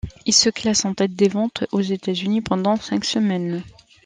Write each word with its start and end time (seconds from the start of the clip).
Il 0.25 0.33
se 0.33 0.49
classe 0.49 0.83
en 0.85 0.95
tête 0.95 1.13
des 1.13 1.27
ventes 1.27 1.65
aux 1.71 1.81
États-Unis 1.81 2.41
pendant 2.41 2.75
cinq 2.75 3.05
semaines. 3.05 3.61